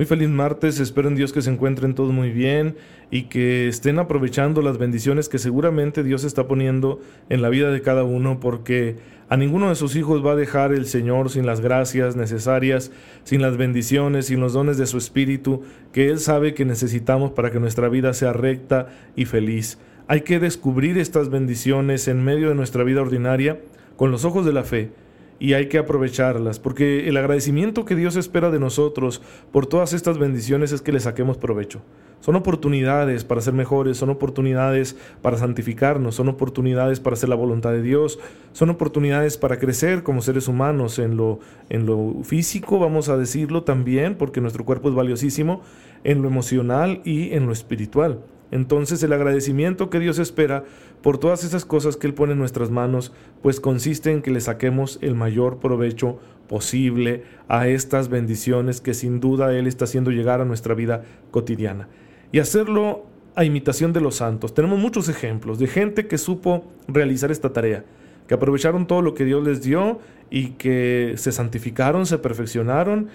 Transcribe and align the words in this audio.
Muy 0.00 0.06
feliz 0.06 0.30
martes, 0.30 0.80
espero 0.80 1.08
en 1.08 1.14
Dios 1.14 1.30
que 1.30 1.42
se 1.42 1.50
encuentren 1.50 1.94
todos 1.94 2.10
muy 2.10 2.30
bien 2.30 2.74
y 3.10 3.24
que 3.24 3.68
estén 3.68 3.98
aprovechando 3.98 4.62
las 4.62 4.78
bendiciones 4.78 5.28
que 5.28 5.38
seguramente 5.38 6.02
Dios 6.02 6.24
está 6.24 6.48
poniendo 6.48 7.02
en 7.28 7.42
la 7.42 7.50
vida 7.50 7.70
de 7.70 7.82
cada 7.82 8.02
uno 8.02 8.40
porque 8.40 8.96
a 9.28 9.36
ninguno 9.36 9.68
de 9.68 9.74
sus 9.74 9.96
hijos 9.96 10.24
va 10.24 10.32
a 10.32 10.36
dejar 10.36 10.72
el 10.72 10.86
Señor 10.86 11.28
sin 11.28 11.44
las 11.44 11.60
gracias 11.60 12.16
necesarias, 12.16 12.90
sin 13.24 13.42
las 13.42 13.58
bendiciones, 13.58 14.28
sin 14.28 14.40
los 14.40 14.54
dones 14.54 14.78
de 14.78 14.86
su 14.86 14.96
Espíritu 14.96 15.64
que 15.92 16.08
Él 16.08 16.18
sabe 16.18 16.54
que 16.54 16.64
necesitamos 16.64 17.32
para 17.32 17.50
que 17.50 17.60
nuestra 17.60 17.90
vida 17.90 18.14
sea 18.14 18.32
recta 18.32 18.88
y 19.16 19.26
feliz. 19.26 19.76
Hay 20.08 20.22
que 20.22 20.40
descubrir 20.40 20.96
estas 20.96 21.28
bendiciones 21.28 22.08
en 22.08 22.24
medio 22.24 22.48
de 22.48 22.54
nuestra 22.54 22.84
vida 22.84 23.02
ordinaria 23.02 23.60
con 23.96 24.10
los 24.10 24.24
ojos 24.24 24.46
de 24.46 24.54
la 24.54 24.64
fe 24.64 24.92
y 25.40 25.54
hay 25.54 25.68
que 25.68 25.78
aprovecharlas, 25.78 26.60
porque 26.60 27.08
el 27.08 27.16
agradecimiento 27.16 27.86
que 27.86 27.96
Dios 27.96 28.14
espera 28.14 28.50
de 28.50 28.60
nosotros 28.60 29.22
por 29.50 29.66
todas 29.66 29.94
estas 29.94 30.18
bendiciones 30.18 30.70
es 30.70 30.82
que 30.82 30.92
le 30.92 31.00
saquemos 31.00 31.38
provecho. 31.38 31.80
Son 32.20 32.36
oportunidades 32.36 33.24
para 33.24 33.40
ser 33.40 33.54
mejores, 33.54 33.96
son 33.96 34.10
oportunidades 34.10 34.94
para 35.22 35.38
santificarnos, 35.38 36.14
son 36.14 36.28
oportunidades 36.28 37.00
para 37.00 37.14
hacer 37.14 37.30
la 37.30 37.34
voluntad 37.34 37.72
de 37.72 37.80
Dios, 37.80 38.18
son 38.52 38.68
oportunidades 38.68 39.38
para 39.38 39.58
crecer 39.58 40.02
como 40.02 40.20
seres 40.20 40.46
humanos 40.46 40.98
en 40.98 41.16
lo, 41.16 41.40
en 41.70 41.86
lo 41.86 42.16
físico, 42.22 42.78
vamos 42.78 43.08
a 43.08 43.16
decirlo 43.16 43.62
también, 43.62 44.16
porque 44.16 44.42
nuestro 44.42 44.66
cuerpo 44.66 44.90
es 44.90 44.94
valiosísimo, 44.94 45.62
en 46.04 46.20
lo 46.20 46.28
emocional 46.28 47.00
y 47.04 47.32
en 47.32 47.46
lo 47.46 47.52
espiritual. 47.52 48.20
Entonces 48.50 49.02
el 49.02 49.12
agradecimiento 49.12 49.90
que 49.90 50.00
Dios 50.00 50.18
espera 50.18 50.64
por 51.02 51.18
todas 51.18 51.44
esas 51.44 51.64
cosas 51.64 51.96
que 51.96 52.06
Él 52.06 52.14
pone 52.14 52.32
en 52.32 52.38
nuestras 52.38 52.70
manos, 52.70 53.12
pues 53.42 53.60
consiste 53.60 54.10
en 54.12 54.22
que 54.22 54.30
le 54.30 54.40
saquemos 54.40 54.98
el 55.02 55.14
mayor 55.14 55.58
provecho 55.58 56.18
posible 56.48 57.22
a 57.48 57.68
estas 57.68 58.08
bendiciones 58.08 58.80
que 58.80 58.94
sin 58.94 59.20
duda 59.20 59.56
Él 59.56 59.66
está 59.66 59.84
haciendo 59.84 60.10
llegar 60.10 60.40
a 60.40 60.44
nuestra 60.44 60.74
vida 60.74 61.04
cotidiana. 61.30 61.88
Y 62.32 62.40
hacerlo 62.40 63.06
a 63.36 63.44
imitación 63.44 63.92
de 63.92 64.00
los 64.00 64.16
santos. 64.16 64.54
Tenemos 64.54 64.78
muchos 64.78 65.08
ejemplos 65.08 65.58
de 65.58 65.68
gente 65.68 66.06
que 66.06 66.18
supo 66.18 66.64
realizar 66.88 67.30
esta 67.30 67.52
tarea, 67.52 67.84
que 68.26 68.34
aprovecharon 68.34 68.86
todo 68.86 69.02
lo 69.02 69.14
que 69.14 69.24
Dios 69.24 69.44
les 69.44 69.62
dio 69.62 70.00
y 70.30 70.50
que 70.50 71.14
se 71.16 71.32
santificaron, 71.32 72.06
se 72.06 72.18
perfeccionaron 72.18 73.08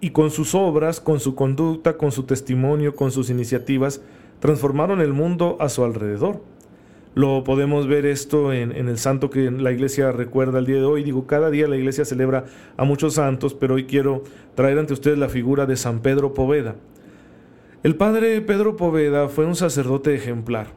y 0.00 0.10
con 0.10 0.30
sus 0.30 0.54
obras, 0.54 1.00
con 1.00 1.20
su 1.20 1.34
conducta, 1.34 1.96
con 1.96 2.10
su 2.10 2.22
testimonio, 2.22 2.94
con 2.94 3.10
sus 3.10 3.30
iniciativas, 3.30 4.00
transformaron 4.40 5.00
el 5.00 5.12
mundo 5.12 5.56
a 5.60 5.68
su 5.68 5.84
alrededor. 5.84 6.42
Lo 7.14 7.42
podemos 7.42 7.88
ver 7.88 8.06
esto 8.06 8.52
en, 8.52 8.72
el 8.72 8.98
santo 8.98 9.30
que 9.30 9.50
la 9.50 9.72
iglesia 9.72 10.12
recuerda 10.12 10.60
el 10.60 10.66
día 10.66 10.76
de 10.76 10.84
hoy. 10.84 11.02
Digo, 11.02 11.26
cada 11.26 11.50
día 11.50 11.66
la 11.66 11.76
iglesia 11.76 12.04
celebra 12.04 12.44
a 12.76 12.84
muchos 12.84 13.14
santos, 13.14 13.54
pero 13.54 13.74
hoy 13.74 13.84
quiero 13.84 14.22
traer 14.54 14.78
ante 14.78 14.92
ustedes 14.92 15.18
la 15.18 15.28
figura 15.28 15.66
de 15.66 15.76
San 15.76 16.00
Pedro 16.00 16.34
Poveda. 16.34 16.76
El 17.82 17.96
padre 17.96 18.40
Pedro 18.42 18.76
Poveda 18.76 19.28
fue 19.28 19.46
un 19.46 19.56
sacerdote 19.56 20.14
ejemplar, 20.14 20.68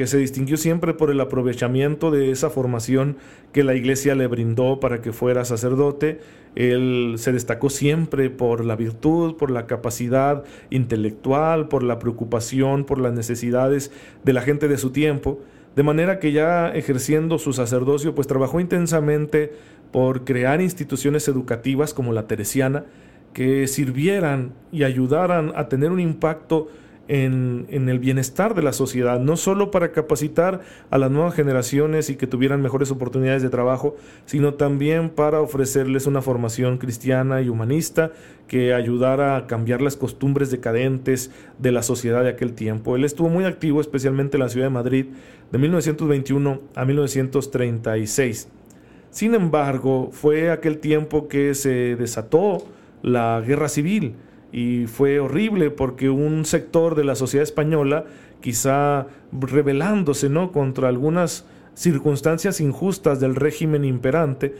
que 0.00 0.06
se 0.06 0.16
distinguió 0.16 0.56
siempre 0.56 0.94
por 0.94 1.10
el 1.10 1.20
aprovechamiento 1.20 2.10
de 2.10 2.30
esa 2.30 2.48
formación 2.48 3.18
que 3.52 3.64
la 3.64 3.74
iglesia 3.74 4.14
le 4.14 4.28
brindó 4.28 4.80
para 4.80 5.02
que 5.02 5.12
fuera 5.12 5.44
sacerdote. 5.44 6.20
Él 6.54 7.16
se 7.18 7.32
destacó 7.32 7.68
siempre 7.68 8.30
por 8.30 8.64
la 8.64 8.76
virtud, 8.76 9.36
por 9.36 9.50
la 9.50 9.66
capacidad 9.66 10.42
intelectual, 10.70 11.68
por 11.68 11.82
la 11.82 11.98
preocupación, 11.98 12.86
por 12.86 12.98
las 12.98 13.12
necesidades 13.12 13.92
de 14.24 14.32
la 14.32 14.40
gente 14.40 14.68
de 14.68 14.78
su 14.78 14.88
tiempo 14.88 15.40
de 15.76 15.82
manera 15.82 16.18
que 16.18 16.32
ya 16.32 16.70
ejerciendo 16.70 17.38
su 17.38 17.52
sacerdocio, 17.52 18.14
pues 18.14 18.26
trabajó 18.26 18.58
intensamente 18.58 19.52
por 19.92 20.24
crear 20.24 20.62
instituciones 20.62 21.28
educativas 21.28 21.92
como 21.92 22.14
la 22.14 22.26
Teresiana, 22.26 22.86
que 23.34 23.66
sirvieran 23.66 24.54
y 24.72 24.84
ayudaran 24.84 25.52
a 25.56 25.68
tener 25.68 25.92
un 25.92 26.00
impacto 26.00 26.68
en, 27.10 27.88
el 27.88 27.98
bienestar 27.98 28.54
de 28.54 28.62
la 28.62 28.72
sociedad, 28.72 29.18
no 29.18 29.36
solo 29.36 29.72
para 29.72 29.90
capacitar 29.90 30.60
a 30.90 30.98
las 30.98 31.10
nuevas 31.10 31.34
generaciones 31.34 32.08
y 32.08 32.14
que 32.14 32.28
tuvieran 32.28 32.62
mejores 32.62 32.92
oportunidades 32.92 33.42
de 33.42 33.50
trabajo, 33.50 33.96
sino 34.26 34.54
también 34.54 35.10
para 35.10 35.40
ofrecerles 35.40 36.06
una 36.06 36.22
formación 36.22 36.78
cristiana 36.78 37.42
y 37.42 37.48
humanista 37.48 38.12
que 38.46 38.74
ayudara 38.74 39.36
a 39.36 39.46
cambiar 39.48 39.82
las 39.82 39.96
costumbres 39.96 40.52
decadentes 40.52 41.32
de 41.58 41.72
la 41.72 41.82
sociedad 41.82 42.22
de 42.22 42.30
aquel 42.30 42.54
tiempo. 42.54 42.94
Él 42.94 43.04
estuvo 43.04 43.28
muy 43.28 43.44
activo, 43.44 43.80
especialmente 43.80 44.36
en 44.36 44.44
la 44.44 44.48
ciudad 44.48 44.66
de 44.66 44.70
Madrid, 44.70 45.06
de 45.50 45.58
1921 45.58 46.60
a 46.76 46.84
1936. 46.84 48.48
Sin 49.10 49.34
embargo, 49.34 50.10
fue 50.12 50.52
aquel 50.52 50.78
tiempo 50.78 51.26
que 51.26 51.56
se 51.56 51.96
desató 51.96 52.64
la 53.02 53.42
guerra 53.44 53.68
civil, 53.68 54.14
y 54.52 54.86
fue 54.86 55.20
horrible 55.20 55.70
porque 55.70 56.10
un 56.10 56.44
sector 56.44 56.94
de 56.94 57.04
la 57.04 57.14
sociedad 57.14 57.44
española, 57.44 58.04
quizá 58.40 59.06
rebelándose 59.32 60.28
¿no? 60.28 60.50
contra 60.52 60.88
algunas 60.88 61.46
circunstancias 61.74 62.60
injustas 62.60 63.20
del 63.20 63.36
régimen 63.36 63.84
imperante, 63.84 64.54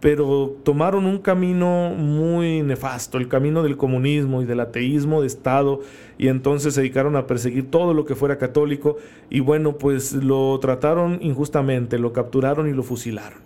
pero 0.00 0.56
tomaron 0.64 1.06
un 1.06 1.18
camino 1.18 1.90
muy 1.96 2.62
nefasto, 2.62 3.18
el 3.18 3.28
camino 3.28 3.62
del 3.62 3.76
comunismo 3.76 4.42
y 4.42 4.46
del 4.46 4.58
ateísmo 4.58 5.20
de 5.20 5.28
Estado, 5.28 5.80
y 6.18 6.26
entonces 6.26 6.74
se 6.74 6.80
dedicaron 6.80 7.14
a 7.14 7.28
perseguir 7.28 7.70
todo 7.70 7.94
lo 7.94 8.04
que 8.04 8.16
fuera 8.16 8.36
católico, 8.36 8.96
y 9.30 9.38
bueno, 9.38 9.78
pues 9.78 10.12
lo 10.12 10.58
trataron 10.58 11.18
injustamente, 11.22 11.98
lo 11.98 12.12
capturaron 12.12 12.68
y 12.68 12.72
lo 12.72 12.82
fusilaron. 12.82 13.38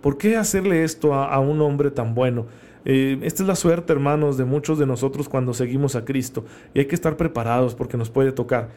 ¿Por 0.00 0.18
qué 0.18 0.36
hacerle 0.36 0.82
esto 0.82 1.14
a, 1.14 1.32
a 1.32 1.38
un 1.38 1.60
hombre 1.60 1.92
tan 1.92 2.16
bueno? 2.16 2.46
Eh, 2.84 3.18
esta 3.22 3.42
es 3.42 3.46
la 3.46 3.56
suerte, 3.56 3.92
hermanos, 3.92 4.36
de 4.36 4.44
muchos 4.44 4.78
de 4.78 4.86
nosotros 4.86 5.28
cuando 5.28 5.54
seguimos 5.54 5.96
a 5.96 6.04
Cristo. 6.04 6.44
Y 6.74 6.80
hay 6.80 6.86
que 6.86 6.94
estar 6.94 7.16
preparados 7.16 7.74
porque 7.74 7.96
nos 7.96 8.10
puede 8.10 8.32
tocar. 8.32 8.70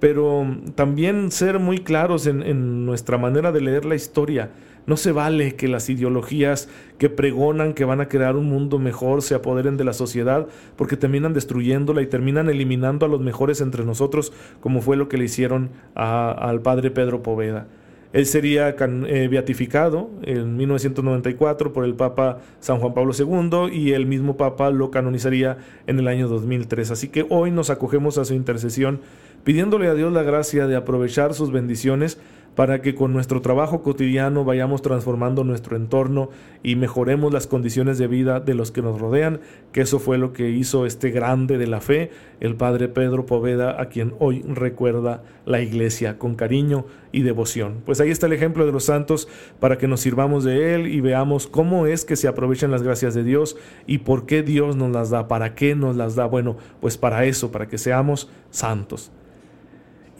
Pero 0.00 0.46
también 0.76 1.32
ser 1.32 1.58
muy 1.58 1.78
claros 1.78 2.26
en, 2.26 2.86
nuestra 2.86 3.18
manera 3.18 3.50
de 3.50 3.60
leer 3.60 3.84
la 3.84 3.96
historia. 3.96 4.50
No 4.86 4.96
se 4.96 5.12
vale 5.12 5.56
que 5.56 5.68
las 5.68 5.90
ideologías 5.90 6.68
que 6.98 7.10
pregonan 7.10 7.74
que 7.74 7.84
van 7.84 8.00
a 8.00 8.08
crear 8.08 8.36
un 8.36 8.46
mundo 8.46 8.78
mejor 8.78 9.22
se 9.22 9.34
apoderen 9.34 9.76
de 9.76 9.84
la 9.84 9.92
sociedad 9.92 10.46
porque 10.76 10.96
terminan 10.96 11.34
destruyéndola 11.34 12.00
y 12.00 12.06
terminan 12.06 12.48
eliminando 12.48 13.04
a 13.04 13.08
los 13.08 13.20
mejores 13.20 13.60
entre 13.60 13.84
nosotros, 13.84 14.32
como 14.60 14.80
fue 14.80 14.96
lo 14.96 15.08
que 15.08 15.18
le 15.18 15.24
hicieron 15.24 15.70
al 15.94 16.62
padre 16.62 16.90
Pedro 16.90 17.22
Poveda. 17.22 17.66
Él 18.12 18.24
sería 18.24 18.70
eh, 18.70 19.28
beatificado 19.28 20.10
en 20.22 20.56
1994 20.56 21.72
por 21.72 21.84
el 21.84 21.94
Papa 21.94 22.38
San 22.60 22.78
Juan 22.78 22.94
Pablo 22.94 23.12
II 23.16 23.70
y 23.70 23.92
el 23.92 24.06
mismo 24.06 24.36
Papa 24.36 24.70
lo 24.70 24.90
canonizaría 24.90 25.58
en 25.86 25.98
el 25.98 26.08
año 26.08 26.26
2003. 26.28 26.90
Así 26.90 27.08
que 27.08 27.26
hoy 27.28 27.50
nos 27.50 27.68
acogemos 27.68 28.16
a 28.16 28.24
su 28.24 28.32
intercesión 28.34 29.00
pidiéndole 29.44 29.88
a 29.88 29.94
Dios 29.94 30.12
la 30.12 30.22
gracia 30.22 30.66
de 30.66 30.76
aprovechar 30.76 31.34
sus 31.34 31.52
bendiciones 31.52 32.18
para 32.58 32.82
que 32.82 32.96
con 32.96 33.12
nuestro 33.12 33.40
trabajo 33.40 33.84
cotidiano 33.84 34.44
vayamos 34.44 34.82
transformando 34.82 35.44
nuestro 35.44 35.76
entorno 35.76 36.30
y 36.64 36.74
mejoremos 36.74 37.32
las 37.32 37.46
condiciones 37.46 37.98
de 37.98 38.08
vida 38.08 38.40
de 38.40 38.54
los 38.54 38.72
que 38.72 38.82
nos 38.82 39.00
rodean, 39.00 39.38
que 39.70 39.82
eso 39.82 40.00
fue 40.00 40.18
lo 40.18 40.32
que 40.32 40.50
hizo 40.50 40.84
este 40.84 41.12
grande 41.12 41.56
de 41.56 41.68
la 41.68 41.80
fe, 41.80 42.10
el 42.40 42.56
Padre 42.56 42.88
Pedro 42.88 43.26
Poveda, 43.26 43.80
a 43.80 43.88
quien 43.88 44.12
hoy 44.18 44.42
recuerda 44.42 45.22
la 45.46 45.60
Iglesia 45.60 46.18
con 46.18 46.34
cariño 46.34 46.84
y 47.12 47.22
devoción. 47.22 47.76
Pues 47.86 48.00
ahí 48.00 48.10
está 48.10 48.26
el 48.26 48.32
ejemplo 48.32 48.66
de 48.66 48.72
los 48.72 48.86
santos 48.86 49.28
para 49.60 49.78
que 49.78 49.86
nos 49.86 50.00
sirvamos 50.00 50.42
de 50.42 50.74
él 50.74 50.88
y 50.88 51.00
veamos 51.00 51.46
cómo 51.46 51.86
es 51.86 52.04
que 52.04 52.16
se 52.16 52.26
aprovechan 52.26 52.72
las 52.72 52.82
gracias 52.82 53.14
de 53.14 53.22
Dios 53.22 53.56
y 53.86 53.98
por 53.98 54.26
qué 54.26 54.42
Dios 54.42 54.74
nos 54.74 54.90
las 54.90 55.10
da, 55.10 55.28
para 55.28 55.54
qué 55.54 55.76
nos 55.76 55.94
las 55.94 56.16
da. 56.16 56.26
Bueno, 56.26 56.56
pues 56.80 56.98
para 56.98 57.24
eso, 57.24 57.52
para 57.52 57.68
que 57.68 57.78
seamos 57.78 58.28
santos. 58.50 59.12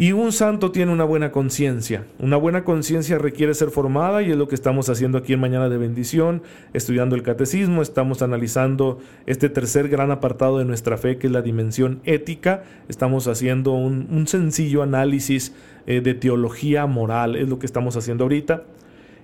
Y 0.00 0.12
un 0.12 0.30
santo 0.30 0.70
tiene 0.70 0.92
una 0.92 1.02
buena 1.02 1.32
conciencia. 1.32 2.06
Una 2.20 2.36
buena 2.36 2.62
conciencia 2.62 3.18
requiere 3.18 3.52
ser 3.52 3.70
formada 3.70 4.22
y 4.22 4.30
es 4.30 4.36
lo 4.36 4.46
que 4.46 4.54
estamos 4.54 4.88
haciendo 4.88 5.18
aquí 5.18 5.32
en 5.32 5.40
Mañana 5.40 5.68
de 5.68 5.76
Bendición, 5.76 6.42
estudiando 6.72 7.16
el 7.16 7.24
catecismo, 7.24 7.82
estamos 7.82 8.22
analizando 8.22 9.00
este 9.26 9.48
tercer 9.48 9.88
gran 9.88 10.12
apartado 10.12 10.58
de 10.58 10.64
nuestra 10.64 10.98
fe 10.98 11.18
que 11.18 11.26
es 11.26 11.32
la 11.32 11.42
dimensión 11.42 12.00
ética, 12.04 12.62
estamos 12.88 13.26
haciendo 13.26 13.72
un, 13.72 14.28
sencillo 14.28 14.84
análisis 14.84 15.52
eh, 15.88 16.00
de 16.00 16.14
teología 16.14 16.86
moral, 16.86 17.34
es 17.34 17.48
lo 17.48 17.58
que 17.58 17.66
estamos 17.66 17.96
haciendo 17.96 18.22
ahorita. 18.22 18.62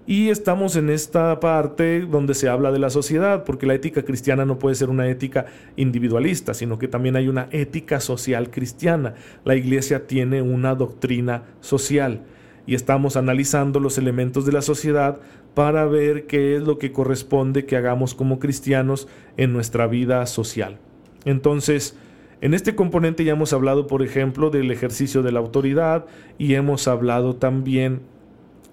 Y 0.06 0.28
estamos 0.28 0.76
en 0.76 0.90
esta 0.90 1.40
parte 1.40 2.02
donde 2.02 2.34
se 2.34 2.50
habla 2.50 2.70
de 2.70 2.78
la 2.78 2.90
sociedad, 2.90 3.44
porque 3.44 3.64
la 3.64 3.74
ética 3.74 4.02
cristiana 4.02 4.44
no 4.44 4.58
puede 4.58 4.74
ser 4.74 4.90
una 4.90 5.08
ética 5.08 5.46
individualista, 5.76 6.52
sino 6.52 6.78
que 6.78 6.88
también 6.88 7.16
hay 7.16 7.28
una 7.28 7.48
ética 7.52 8.00
social 8.00 8.50
cristiana. 8.50 9.14
La 9.44 9.56
iglesia 9.56 10.06
tiene 10.06 10.42
una 10.42 10.74
doctrina 10.74 11.44
social 11.60 12.20
y 12.66 12.74
estamos 12.74 13.16
analizando 13.16 13.80
los 13.80 13.96
elementos 13.96 14.44
de 14.44 14.52
la 14.52 14.60
sociedad 14.60 15.20
para 15.54 15.86
ver 15.86 16.26
qué 16.26 16.56
es 16.56 16.62
lo 16.62 16.78
que 16.78 16.92
corresponde 16.92 17.64
que 17.64 17.76
hagamos 17.76 18.14
como 18.14 18.38
cristianos 18.38 19.08
en 19.38 19.54
nuestra 19.54 19.86
vida 19.86 20.26
social. 20.26 20.78
Entonces, 21.24 21.96
en 22.42 22.52
este 22.52 22.74
componente 22.74 23.24
ya 23.24 23.32
hemos 23.32 23.54
hablado, 23.54 23.86
por 23.86 24.02
ejemplo, 24.02 24.50
del 24.50 24.70
ejercicio 24.70 25.22
de 25.22 25.32
la 25.32 25.40
autoridad 25.40 26.04
y 26.36 26.54
hemos 26.54 26.88
hablado 26.88 27.36
también 27.36 28.00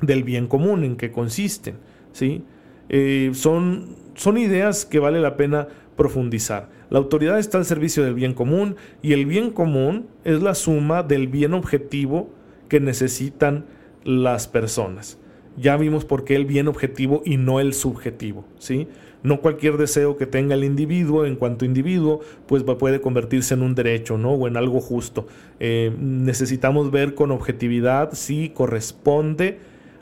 del 0.01 0.24
bien 0.24 0.48
común, 0.48 0.83
en 0.83 0.95
qué 0.95 1.12
consisten. 1.12 1.75
¿sí? 2.12 2.44
Eh, 2.89 3.31
son, 3.33 3.95
son 4.15 4.38
ideas 4.38 4.86
que 4.86 5.00
vale 5.00 5.21
la 5.21 5.38
pena 5.38 5.68
profundizar. 5.95 6.69
La 6.89 7.00
autoridad 7.00 7.39
está 7.39 7.57
al 7.57 7.65
servicio 7.65 8.03
del 8.03 8.15
bien 8.15 8.33
común 8.33 8.75
y 9.01 9.13
el 9.13 9.25
bien 9.25 9.51
común 9.51 10.07
es 10.25 10.42
la 10.42 10.56
suma 10.56 11.03
del 11.03 11.27
bien 11.27 11.53
objetivo 11.53 12.30
que 12.68 12.80
necesitan 12.80 13.65
las 14.03 14.48
personas. 14.48 15.18
Ya 15.57 15.77
vimos 15.77 16.06
por 16.06 16.24
qué 16.24 16.36
el 16.36 16.45
bien 16.45 16.68
objetivo 16.68 17.21
y 17.25 17.38
no 17.38 17.59
el 17.59 17.74
subjetivo, 17.74 18.45
¿sí? 18.57 18.88
No 19.24 19.42
cualquier 19.42 19.77
deseo 19.77 20.18
que 20.18 20.25
tenga 20.25 20.56
el 20.56 20.63
individuo 20.63 21.25
en 21.25 21.36
cuanto 21.36 21.65
individuo, 21.65 22.21
pues 22.48 22.63
puede 22.63 23.01
convertirse 23.01 23.53
en 23.53 23.62
un 23.62 23.75
derecho, 23.75 24.18
¿no? 24.18 24.31
O 24.31 24.48
en 24.48 24.57
algo 24.57 24.81
justo. 24.81 25.27
Eh, 25.59 25.95
necesitamos 26.00 26.89
ver 26.89 27.13
con 27.13 27.31
objetividad 27.31 28.13
si 28.13 28.50
corresponde 28.50 29.59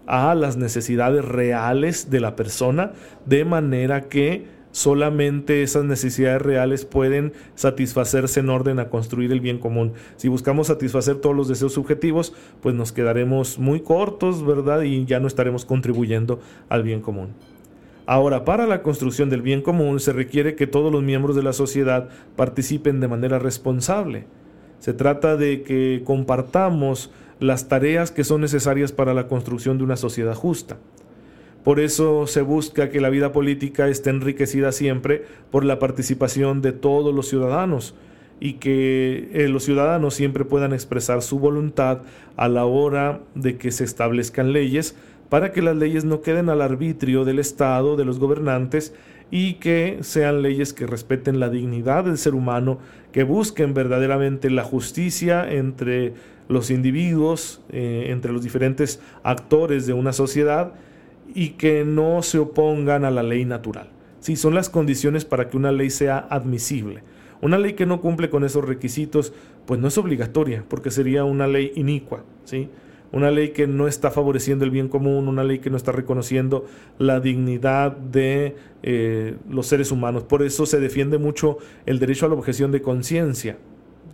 a 0.09 0.33
las 0.33 0.57
necesidades 0.57 1.23
reales 1.23 2.09
de 2.09 2.19
la 2.19 2.35
persona, 2.35 2.93
de 3.25 3.45
manera 3.45 4.09
que 4.09 4.47
solamente 4.71 5.61
esas 5.61 5.85
necesidades 5.85 6.41
reales 6.41 6.83
pueden 6.83 7.33
satisfacerse 7.53 8.39
en 8.39 8.49
orden 8.49 8.79
a 8.79 8.89
construir 8.89 9.31
el 9.31 9.39
bien 9.39 9.59
común. 9.59 9.93
Si 10.15 10.27
buscamos 10.27 10.67
satisfacer 10.67 11.17
todos 11.17 11.35
los 11.35 11.47
deseos 11.47 11.73
subjetivos, 11.73 12.33
pues 12.61 12.73
nos 12.73 12.91
quedaremos 12.91 13.59
muy 13.59 13.81
cortos, 13.81 14.45
¿verdad? 14.45 14.81
Y 14.81 15.05
ya 15.05 15.19
no 15.19 15.27
estaremos 15.27 15.63
contribuyendo 15.63 16.39
al 16.69 16.81
bien 16.81 17.01
común. 17.01 17.29
Ahora, 18.07 18.43
para 18.43 18.65
la 18.65 18.81
construcción 18.81 19.29
del 19.29 19.43
bien 19.43 19.61
común 19.61 19.99
se 19.99 20.11
requiere 20.11 20.55
que 20.55 20.65
todos 20.65 20.91
los 20.91 21.03
miembros 21.03 21.35
de 21.35 21.43
la 21.43 21.53
sociedad 21.53 22.09
participen 22.35 22.99
de 22.99 23.07
manera 23.07 23.37
responsable. 23.37 24.25
Se 24.79 24.93
trata 24.93 25.37
de 25.37 25.63
que 25.63 26.01
compartamos 26.05 27.11
las 27.39 27.67
tareas 27.67 28.11
que 28.11 28.23
son 28.23 28.41
necesarias 28.41 28.91
para 28.91 29.13
la 29.13 29.27
construcción 29.27 29.77
de 29.77 29.83
una 29.83 29.95
sociedad 29.95 30.35
justa. 30.35 30.77
Por 31.63 31.79
eso 31.79 32.25
se 32.27 32.41
busca 32.41 32.89
que 32.89 33.01
la 33.01 33.09
vida 33.09 33.31
política 33.31 33.87
esté 33.89 34.09
enriquecida 34.09 34.71
siempre 34.71 35.25
por 35.51 35.65
la 35.65 35.79
participación 35.79 36.61
de 36.61 36.71
todos 36.71 37.13
los 37.13 37.27
ciudadanos 37.27 37.95
y 38.39 38.53
que 38.53 39.29
eh, 39.33 39.49
los 39.49 39.65
ciudadanos 39.65 40.13
siempre 40.13 40.45
puedan 40.45 40.73
expresar 40.73 41.21
su 41.21 41.39
voluntad 41.39 41.99
a 42.37 42.47
la 42.47 42.65
hora 42.65 43.19
de 43.35 43.57
que 43.57 43.71
se 43.71 43.83
establezcan 43.83 44.53
leyes 44.53 44.95
para 45.27 45.51
que 45.51 45.61
las 45.61 45.75
leyes 45.75 46.05
no 46.05 46.21
queden 46.21 46.49
al 46.49 46.61
arbitrio 46.61 47.25
del 47.25 47.39
Estado, 47.39 47.95
de 47.95 48.05
los 48.05 48.19
gobernantes, 48.19 48.93
y 49.31 49.55
que 49.55 49.99
sean 50.01 50.41
leyes 50.41 50.73
que 50.73 50.87
respeten 50.87 51.39
la 51.39 51.49
dignidad 51.49 52.05
del 52.05 52.17
ser 52.17 52.33
humano, 52.33 52.79
que 53.11 53.23
busquen 53.23 53.73
verdaderamente 53.73 54.49
la 54.49 54.63
justicia 54.63 55.51
entre 55.51 56.13
los 56.47 56.71
individuos, 56.71 57.61
eh, 57.69 58.07
entre 58.09 58.33
los 58.33 58.43
diferentes 58.43 58.99
actores 59.23 59.85
de 59.85 59.93
una 59.93 60.13
sociedad 60.13 60.73
y 61.33 61.49
que 61.49 61.85
no 61.85 62.23
se 62.23 62.39
opongan 62.39 63.05
a 63.05 63.11
la 63.11 63.23
ley 63.23 63.45
natural. 63.45 63.89
Sí, 64.19 64.35
son 64.35 64.55
las 64.55 64.69
condiciones 64.69 65.25
para 65.25 65.49
que 65.49 65.57
una 65.57 65.71
ley 65.71 65.89
sea 65.91 66.17
admisible. 66.29 67.03
Una 67.41 67.57
ley 67.57 67.73
que 67.73 67.85
no 67.85 68.01
cumple 68.01 68.29
con 68.29 68.43
esos 68.43 68.65
requisitos, 68.65 69.31
pues 69.65 69.79
no 69.79 69.87
es 69.87 69.97
obligatoria, 69.97 70.65
porque 70.67 70.91
sería 70.91 71.23
una 71.23 71.47
ley 71.47 71.71
inicua, 71.75 72.25
¿sí? 72.43 72.69
Una 73.11 73.31
ley 73.31 73.49
que 73.49 73.65
no 73.65 73.87
está 73.87 74.11
favoreciendo 74.11 74.65
el 74.65 74.71
bien 74.71 74.87
común, 74.87 75.27
una 75.27 75.43
ley 75.43 75.59
que 75.59 75.69
no 75.69 75.77
está 75.77 75.91
reconociendo 75.91 76.65
la 76.99 77.19
dignidad 77.19 77.91
de 77.97 78.55
eh, 78.83 79.35
los 79.49 79.67
seres 79.67 79.91
humanos. 79.91 80.23
Por 80.23 80.43
eso 80.43 80.65
se 80.65 80.79
defiende 80.79 81.17
mucho 81.17 81.57
el 81.85 81.97
derecho 81.97 82.27
a 82.27 82.29
la 82.29 82.35
objeción 82.35 82.71
de 82.71 82.81
conciencia. 82.81 83.57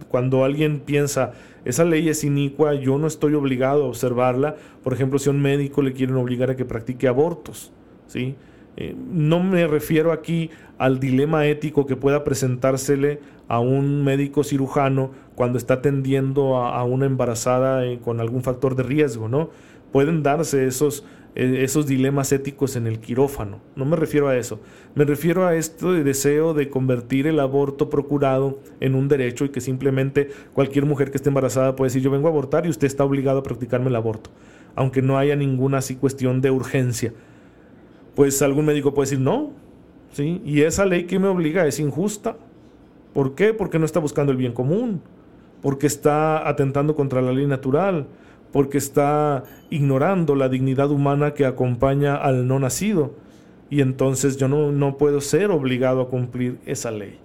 Cuando 0.07 0.45
alguien 0.45 0.79
piensa, 0.79 1.33
esa 1.65 1.83
ley 1.83 2.07
es 2.07 2.23
inicua, 2.23 2.75
yo 2.75 2.97
no 2.97 3.07
estoy 3.07 3.33
obligado 3.33 3.83
a 3.83 3.87
observarla. 3.87 4.55
Por 4.83 4.93
ejemplo, 4.93 5.19
si 5.19 5.29
a 5.29 5.33
un 5.33 5.41
médico 5.41 5.81
le 5.81 5.93
quieren 5.93 6.15
obligar 6.15 6.51
a 6.51 6.55
que 6.55 6.63
practique 6.63 7.07
abortos, 7.07 7.71
¿sí? 8.07 8.35
Eh, 8.77 8.95
no 9.09 9.41
me 9.41 9.67
refiero 9.67 10.11
aquí 10.11 10.49
al 10.77 10.99
dilema 10.99 11.47
ético 11.47 11.85
que 11.85 11.95
pueda 11.95 12.23
presentársele 12.23 13.19
a 13.47 13.59
un 13.59 14.03
médico 14.03 14.43
cirujano 14.43 15.11
cuando 15.35 15.57
está 15.57 15.75
atendiendo 15.75 16.57
a, 16.57 16.83
una 16.83 17.05
embarazada 17.05 17.85
eh, 17.85 17.99
con 18.03 18.19
algún 18.19 18.43
factor 18.43 18.75
de 18.75 18.83
riesgo, 18.83 19.29
¿no? 19.29 19.49
Pueden 19.91 20.23
darse 20.23 20.65
esos, 20.67 21.05
eh, 21.35 21.59
esos 21.61 21.87
dilemas 21.87 22.33
éticos 22.33 22.75
en 22.75 22.85
el 22.85 22.99
quirófano. 22.99 23.61
No 23.77 23.85
me 23.85 23.95
refiero 23.95 24.27
a 24.27 24.35
eso. 24.35 24.59
Me 24.93 25.05
refiero 25.05 25.47
a 25.47 25.55
este 25.55 26.03
deseo 26.03 26.53
de 26.53 26.69
convertir 26.69 27.27
el 27.27 27.39
aborto 27.39 27.89
procurado 27.89 28.59
en 28.81 28.95
un 28.95 29.07
derecho 29.07 29.45
y 29.45 29.49
que 29.49 29.61
simplemente 29.61 30.31
cualquier 30.53 30.85
mujer 30.85 31.11
que 31.11 31.17
esté 31.17 31.29
embarazada 31.29 31.77
puede 31.77 31.89
decir 31.89 32.01
yo 32.01 32.11
vengo 32.11 32.27
a 32.27 32.31
abortar 32.31 32.65
y 32.65 32.69
usted 32.69 32.87
está 32.87 33.05
obligado 33.05 33.39
a 33.39 33.43
practicarme 33.43 33.87
el 33.87 33.95
aborto, 33.95 34.31
aunque 34.75 35.01
no 35.01 35.17
haya 35.17 35.37
ninguna 35.37 35.77
así 35.77 35.95
cuestión 35.95 36.41
de 36.41 36.51
urgencia 36.51 37.13
pues 38.15 38.41
algún 38.41 38.65
médico 38.65 38.93
puede 38.93 39.09
decir 39.09 39.19
no, 39.19 39.51
¿sí? 40.13 40.41
Y 40.45 40.61
esa 40.61 40.85
ley 40.85 41.03
que 41.03 41.19
me 41.19 41.27
obliga 41.27 41.67
es 41.67 41.79
injusta. 41.79 42.37
¿Por 43.13 43.35
qué? 43.35 43.53
Porque 43.53 43.79
no 43.79 43.85
está 43.85 43.99
buscando 43.99 44.31
el 44.31 44.37
bien 44.37 44.53
común, 44.53 45.01
porque 45.61 45.87
está 45.87 46.47
atentando 46.47 46.95
contra 46.95 47.21
la 47.21 47.31
ley 47.31 47.45
natural, 47.45 48.07
porque 48.51 48.77
está 48.77 49.43
ignorando 49.69 50.35
la 50.35 50.49
dignidad 50.49 50.91
humana 50.91 51.33
que 51.33 51.45
acompaña 51.45 52.15
al 52.15 52.47
no 52.47 52.59
nacido. 52.59 53.13
Y 53.69 53.81
entonces 53.81 54.37
yo 54.37 54.47
no, 54.47 54.71
no 54.71 54.97
puedo 54.97 55.21
ser 55.21 55.51
obligado 55.51 56.01
a 56.01 56.09
cumplir 56.09 56.59
esa 56.65 56.91
ley. 56.91 57.19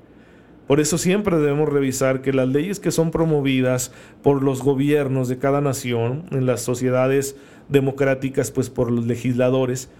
Por 0.67 0.79
eso 0.79 0.99
siempre 0.99 1.37
debemos 1.37 1.69
revisar 1.69 2.23
que 2.23 2.33
las 2.33 2.49
leyes 2.49 2.79
que 2.79 2.93
son 2.93 3.11
promovidas 3.11 3.93
por 4.23 4.43
los 4.43 4.63
gobiernos 4.63 5.29
de 5.29 5.39
cada 5.39 5.61
nación, 5.61 6.27
en 6.31 6.47
las 6.47 6.61
sociedades 6.61 7.37
democráticas, 7.69 8.53
pues 8.53 8.71
por 8.71 8.91
los 8.91 9.05
legisladores, 9.05 9.91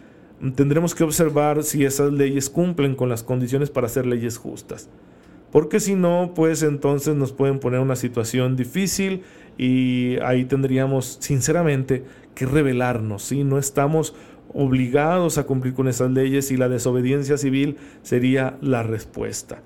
tendremos 0.55 0.95
que 0.95 1.05
observar 1.05 1.63
si 1.63 1.85
esas 1.85 2.13
leyes 2.13 2.49
cumplen 2.49 2.95
con 2.95 3.09
las 3.09 3.23
condiciones 3.23 3.71
para 3.71 3.89
ser 3.89 4.07
leyes 4.07 4.39
justas. 4.39 4.89
Porque 5.53 5.81
si 5.81 5.95
no, 5.95 6.33
pues 6.35 6.63
entonces 6.63 7.17
nos 7.17 7.33
pueden 7.33 7.59
poner 7.59 7.81
una 7.81 7.97
situación 7.97 8.57
difícil 8.57 9.23
y 9.59 10.17
ahí 10.23 10.45
tendríamos 10.45 11.19
sinceramente 11.21 12.05
que 12.35 12.47
rebelarnos. 12.47 13.25
si 13.25 13.45
No 13.45 13.59
estamos 13.59 14.15
obligados 14.55 15.39
a 15.39 15.45
cumplir 15.45 15.75
con 15.75 15.89
esas 15.89 16.11
leyes 16.11 16.51
y 16.51 16.57
la 16.57 16.69
desobediencia 16.69 17.37
civil 17.37 17.77
sería 18.03 18.57
la 18.61 18.83
respuesta. 18.83 19.63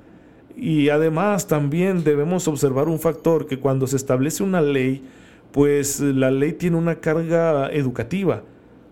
Y 0.56 0.88
además 0.88 1.46
también 1.49 2.04
debemos 2.04 2.49
observar 2.49 2.88
un 2.88 2.99
factor 2.99 3.46
que 3.46 3.58
cuando 3.58 3.87
se 3.87 3.96
establece 3.96 4.42
una 4.42 4.62
ley, 4.62 5.02
pues 5.52 6.00
la 6.00 6.30
ley 6.30 6.52
tiene 6.52 6.76
una 6.76 6.96
carga 6.96 7.68
educativa 7.70 8.42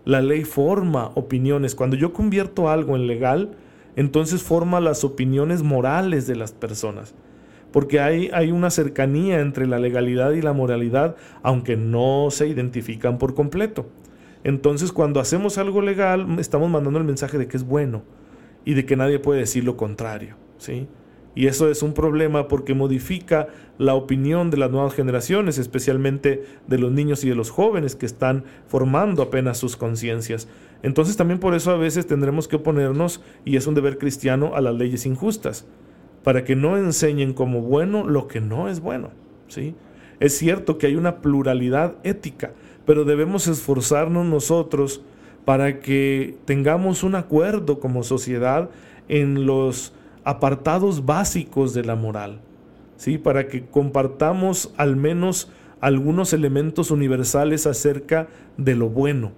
la 0.05 0.21
ley 0.21 0.43
forma 0.43 1.11
opiniones. 1.15 1.75
Cuando 1.75 1.95
yo 1.95 2.13
convierto 2.13 2.69
algo 2.69 2.95
en 2.95 3.07
legal, 3.07 3.51
entonces 3.95 4.43
forma 4.43 4.79
las 4.79 5.03
opiniones 5.03 5.63
morales 5.63 6.27
de 6.27 6.35
las 6.35 6.51
personas. 6.51 7.13
Porque 7.71 7.99
hay, 7.99 8.29
hay 8.33 8.51
una 8.51 8.69
cercanía 8.69 9.39
entre 9.39 9.65
la 9.65 9.79
legalidad 9.79 10.31
y 10.31 10.41
la 10.41 10.53
moralidad, 10.53 11.15
aunque 11.41 11.75
no 11.75 12.27
se 12.29 12.47
identifican 12.47 13.17
por 13.17 13.33
completo. 13.33 13.87
Entonces, 14.43 14.91
cuando 14.91 15.19
hacemos 15.19 15.57
algo 15.57 15.81
legal, 15.81 16.27
estamos 16.39 16.69
mandando 16.69 16.99
el 16.99 17.05
mensaje 17.05 17.37
de 17.37 17.47
que 17.47 17.57
es 17.57 17.65
bueno 17.65 18.03
y 18.65 18.73
de 18.73 18.85
que 18.85 18.95
nadie 18.95 19.19
puede 19.19 19.39
decir 19.39 19.63
lo 19.63 19.77
contrario. 19.77 20.35
¿sí? 20.57 20.87
Y 21.35 21.47
eso 21.47 21.69
es 21.69 21.81
un 21.81 21.93
problema 21.93 22.47
porque 22.47 22.73
modifica 22.75 23.47
la 23.77 23.95
opinión 23.95 24.51
de 24.51 24.57
las 24.57 24.69
nuevas 24.69 24.93
generaciones, 24.93 25.57
especialmente 25.57 26.43
de 26.67 26.77
los 26.77 26.91
niños 26.91 27.23
y 27.23 27.29
de 27.29 27.35
los 27.35 27.49
jóvenes 27.49 27.95
que 27.95 28.05
están 28.05 28.43
formando 28.67 29.23
apenas 29.23 29.57
sus 29.57 29.75
conciencias. 29.75 30.47
Entonces 30.83 31.17
también 31.17 31.39
por 31.39 31.55
eso 31.55 31.71
a 31.71 31.77
veces 31.77 32.05
tendremos 32.05 32.47
que 32.47 32.57
oponernos, 32.57 33.21
y 33.45 33.55
es 33.55 33.65
un 33.65 33.73
deber 33.73 33.97
cristiano, 33.97 34.55
a 34.55 34.61
las 34.61 34.75
leyes 34.75 35.05
injustas, 35.05 35.65
para 36.23 36.43
que 36.43 36.55
no 36.55 36.77
enseñen 36.77 37.33
como 37.33 37.61
bueno 37.61 38.07
lo 38.07 38.27
que 38.27 38.39
no 38.39 38.69
es 38.69 38.79
bueno. 38.79 39.09
¿sí? 39.47 39.75
Es 40.19 40.37
cierto 40.37 40.77
que 40.77 40.87
hay 40.87 40.95
una 40.95 41.21
pluralidad 41.21 41.95
ética, 42.03 42.51
pero 42.85 43.05
debemos 43.05 43.47
esforzarnos 43.47 44.25
nosotros 44.25 45.01
para 45.45 45.79
que 45.79 46.37
tengamos 46.45 47.03
un 47.03 47.15
acuerdo 47.15 47.79
como 47.79 48.03
sociedad 48.03 48.69
en 49.09 49.45
los 49.45 49.93
apartados 50.23 51.05
básicos 51.05 51.73
de 51.73 51.83
la 51.83 51.95
moral, 51.95 52.39
¿sí? 52.97 53.17
para 53.17 53.47
que 53.47 53.65
compartamos 53.65 54.73
al 54.77 54.95
menos 54.95 55.51
algunos 55.81 56.33
elementos 56.33 56.91
universales 56.91 57.67
acerca 57.67 58.27
de 58.57 58.75
lo 58.75 58.89
bueno. 58.89 59.31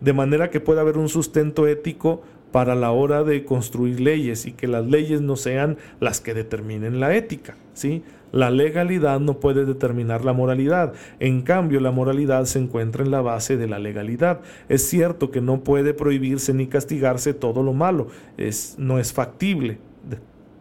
de 0.00 0.12
manera 0.12 0.48
que 0.48 0.60
pueda 0.60 0.82
haber 0.82 0.96
un 0.96 1.08
sustento 1.08 1.66
ético 1.66 2.22
para 2.52 2.74
la 2.74 2.92
hora 2.92 3.24
de 3.24 3.44
construir 3.44 4.00
leyes 4.00 4.46
y 4.46 4.52
que 4.52 4.68
las 4.68 4.86
leyes 4.86 5.20
no 5.20 5.36
sean 5.36 5.76
las 6.00 6.20
que 6.20 6.34
determinen 6.34 7.00
la 7.00 7.14
ética, 7.14 7.56
¿sí? 7.74 8.02
La 8.30 8.50
legalidad 8.50 9.20
no 9.20 9.40
puede 9.40 9.64
determinar 9.64 10.24
la 10.24 10.34
moralidad. 10.34 10.92
En 11.18 11.42
cambio, 11.42 11.80
la 11.80 11.90
moralidad 11.90 12.44
se 12.44 12.58
encuentra 12.58 13.02
en 13.02 13.10
la 13.10 13.22
base 13.22 13.56
de 13.56 13.66
la 13.66 13.78
legalidad. 13.78 14.40
Es 14.68 14.86
cierto 14.86 15.30
que 15.30 15.40
no 15.40 15.64
puede 15.64 15.94
prohibirse 15.94 16.52
ni 16.52 16.66
castigarse 16.66 17.32
todo 17.32 17.62
lo 17.62 17.72
malo. 17.72 18.08
Es, 18.36 18.74
no 18.78 18.98
es 18.98 19.14
factible. 19.14 19.78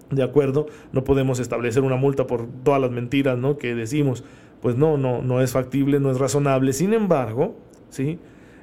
De, 0.10 0.24
acuerdo, 0.24 0.68
no 0.92 1.04
podemos 1.04 1.40
establecer 1.40 1.84
una 1.84 1.96
multa 1.96 2.28
por 2.28 2.48
todas 2.64 2.82
las 2.82 2.92
mentiras 2.92 3.38
¿no? 3.38 3.58
que 3.58 3.76
decimos. 3.76 4.24
Pues 4.62 4.76
no, 4.76 4.98
no, 4.98 5.22
no 5.22 5.42
es 5.42 5.52
factible, 5.52 6.00
no 6.00 6.12
es 6.12 6.18
razonable. 6.18 6.74
Sin 6.74 6.94
embargo, 6.94 7.56
¿sí? 7.90 8.20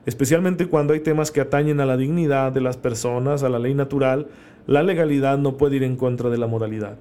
especialmente 0.06 0.66
cuando 0.66 0.92
hay 0.92 1.00
temas 1.00 1.30
que 1.30 1.40
atañen 1.40 1.80
a 1.80 1.86
la 1.86 1.96
dignidad 1.96 2.52
de 2.52 2.60
las 2.60 2.76
personas, 2.76 3.42
a 3.42 3.48
la 3.48 3.58
ley 3.58 3.74
natural, 3.74 4.28
la 4.66 4.82
legalidad 4.82 5.38
no 5.38 5.56
puede 5.56 5.76
ir 5.76 5.82
en 5.82 5.96
contra 5.96 6.30
de 6.30 6.38
la 6.38 6.46
moralidad. 6.46 6.96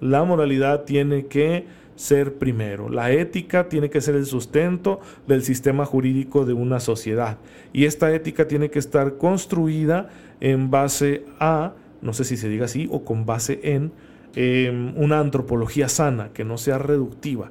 La 0.00 0.24
moralidad 0.24 0.84
tiene 0.84 1.26
que 1.26 1.64
ser 1.96 2.34
primero. 2.34 2.88
La 2.88 3.10
ética 3.10 3.68
tiene 3.68 3.90
que 3.90 4.00
ser 4.00 4.14
el 4.14 4.26
sustento 4.26 5.00
del 5.26 5.42
sistema 5.42 5.84
jurídico 5.84 6.44
de 6.44 6.52
una 6.52 6.78
sociedad. 6.78 7.38
Y 7.72 7.86
esta 7.86 8.12
ética 8.14 8.46
tiene 8.46 8.70
que 8.70 8.78
estar 8.78 9.16
construida 9.16 10.10
en 10.40 10.70
base 10.70 11.24
a, 11.40 11.72
no 12.02 12.12
sé 12.12 12.24
si 12.24 12.36
se 12.36 12.48
diga 12.48 12.66
así, 12.66 12.88
o 12.90 13.04
con 13.04 13.26
base 13.26 13.60
en 13.62 13.92
em, 14.34 14.96
una 14.96 15.20
antropología 15.20 15.88
sana, 15.88 16.30
que 16.32 16.44
no 16.44 16.58
sea 16.58 16.78
reductiva 16.78 17.50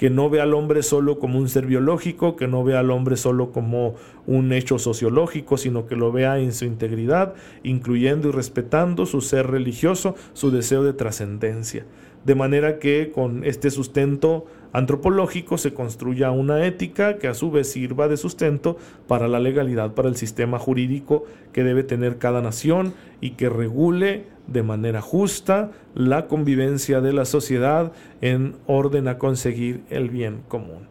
que 0.00 0.08
no 0.08 0.30
vea 0.30 0.44
al 0.44 0.54
hombre 0.54 0.82
solo 0.82 1.18
como 1.18 1.38
un 1.38 1.50
ser 1.50 1.66
biológico, 1.66 2.34
que 2.34 2.48
no 2.48 2.64
vea 2.64 2.80
al 2.80 2.90
hombre 2.90 3.18
solo 3.18 3.52
como 3.52 3.96
un 4.26 4.50
hecho 4.54 4.78
sociológico, 4.78 5.58
sino 5.58 5.86
que 5.86 5.94
lo 5.94 6.10
vea 6.10 6.38
en 6.38 6.54
su 6.54 6.64
integridad, 6.64 7.34
incluyendo 7.64 8.30
y 8.30 8.32
respetando 8.32 9.04
su 9.04 9.20
ser 9.20 9.48
religioso, 9.48 10.14
su 10.32 10.50
deseo 10.50 10.84
de 10.84 10.94
trascendencia. 10.94 11.84
De 12.24 12.34
manera 12.34 12.78
que 12.78 13.12
con 13.14 13.44
este 13.44 13.70
sustento 13.70 14.46
antropológico 14.72 15.58
se 15.58 15.74
construya 15.74 16.30
una 16.30 16.64
ética 16.64 17.18
que 17.18 17.28
a 17.28 17.34
su 17.34 17.50
vez 17.50 17.70
sirva 17.70 18.08
de 18.08 18.16
sustento 18.16 18.76
para 19.06 19.28
la 19.28 19.40
legalidad, 19.40 19.94
para 19.94 20.08
el 20.08 20.16
sistema 20.16 20.58
jurídico 20.58 21.24
que 21.52 21.64
debe 21.64 21.82
tener 21.82 22.18
cada 22.18 22.42
nación 22.42 22.94
y 23.20 23.30
que 23.30 23.48
regule 23.48 24.26
de 24.46 24.62
manera 24.62 25.00
justa 25.00 25.70
la 25.94 26.26
convivencia 26.26 27.00
de 27.00 27.12
la 27.12 27.24
sociedad 27.24 27.92
en 28.20 28.56
orden 28.66 29.08
a 29.08 29.18
conseguir 29.18 29.82
el 29.90 30.10
bien 30.10 30.42
común. 30.48 30.90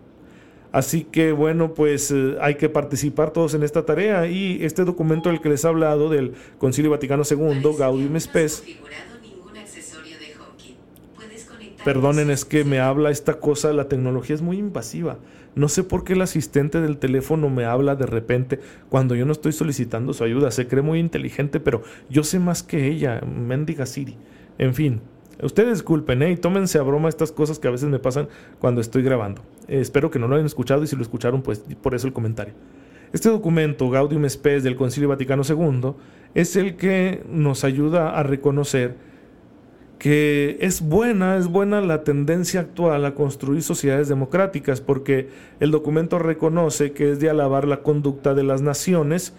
Así 0.71 1.03
que 1.03 1.31
bueno, 1.31 1.73
pues 1.73 2.11
eh, 2.11 2.37
hay 2.41 2.55
que 2.55 2.69
participar 2.69 3.31
todos 3.31 3.55
en 3.55 3.63
esta 3.63 3.85
tarea 3.85 4.27
y 4.27 4.63
este 4.63 4.85
documento 4.85 5.29
del 5.29 5.41
que 5.41 5.49
les 5.49 5.63
he 5.63 5.67
hablado 5.67 6.09
del 6.09 6.33
Concilio 6.59 6.91
Vaticano 6.91 7.23
II, 7.29 7.75
Gaudium 7.77 8.19
Spes, 8.19 8.63
Perdonen, 11.83 12.29
es 12.29 12.43
que 12.43 12.65
me 12.65 12.79
habla 12.79 13.09
esta 13.09 13.35
cosa, 13.35 13.71
la 13.71 13.87
tecnología 13.87 14.35
es 14.35 14.41
muy 14.41 14.57
invasiva. 14.57 15.17
No 15.55 15.69
sé 15.69 15.83
por 15.83 16.03
qué 16.03 16.13
el 16.13 16.21
asistente 16.21 16.81
del 16.81 16.97
teléfono 16.97 17.49
me 17.49 17.65
habla 17.65 17.95
de 17.95 18.05
repente 18.05 18.59
cuando 18.89 19.15
yo 19.15 19.25
no 19.25 19.31
estoy 19.31 19.53
solicitando 19.53 20.13
su 20.13 20.23
ayuda. 20.23 20.51
Se 20.51 20.67
cree 20.67 20.83
muy 20.83 20.99
inteligente, 20.99 21.59
pero 21.59 21.81
yo 22.09 22.23
sé 22.23 22.39
más 22.39 22.63
que 22.63 22.87
ella, 22.87 23.21
mendiga 23.21 23.85
Siri. 23.85 24.17
En 24.57 24.73
fin, 24.73 25.01
ustedes 25.41 25.75
disculpen, 25.75 26.21
¿eh? 26.21 26.31
Y 26.31 26.37
tómense 26.37 26.77
a 26.77 26.83
broma 26.83 27.07
estas 27.07 27.31
cosas 27.31 27.59
que 27.59 27.69
a 27.69 27.71
veces 27.71 27.89
me 27.89 27.99
pasan 27.99 28.27
cuando 28.59 28.81
estoy 28.81 29.01
grabando. 29.01 29.41
Eh, 29.67 29.79
espero 29.79 30.11
que 30.11 30.19
no 30.19 30.27
lo 30.27 30.35
hayan 30.35 30.45
escuchado 30.45 30.83
y 30.83 30.87
si 30.87 30.97
lo 30.97 31.01
escucharon, 31.01 31.41
pues 31.41 31.63
por 31.81 31.95
eso 31.95 32.07
el 32.07 32.13
comentario. 32.13 32.53
Este 33.13 33.29
documento, 33.29 33.89
Gaudium 33.89 34.29
Spes 34.29 34.63
del 34.63 34.75
Concilio 34.75 35.09
Vaticano 35.09 35.43
II, 35.47 35.93
es 36.35 36.55
el 36.55 36.75
que 36.75 37.23
nos 37.27 37.63
ayuda 37.63 38.19
a 38.19 38.23
reconocer 38.23 39.08
que 39.99 40.57
es 40.61 40.81
buena, 40.81 41.37
es 41.37 41.47
buena 41.47 41.81
la 41.81 42.03
tendencia 42.03 42.61
actual 42.61 43.03
a 43.05 43.13
construir 43.13 43.61
sociedades 43.61 44.07
democráticas, 44.07 44.79
porque 44.79 45.27
el 45.59 45.71
documento 45.71 46.19
reconoce 46.19 46.93
que 46.93 47.11
es 47.11 47.19
de 47.19 47.29
alabar 47.29 47.67
la 47.67 47.83
conducta 47.83 48.33
de 48.33 48.43
las 48.43 48.61
naciones 48.61 49.33